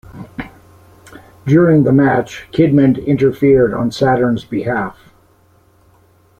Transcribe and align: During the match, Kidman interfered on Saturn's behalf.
During 1.45 1.83
the 1.83 1.91
match, 1.91 2.47
Kidman 2.51 3.05
interfered 3.05 3.71
on 3.71 3.91
Saturn's 3.91 4.43
behalf. 4.43 4.97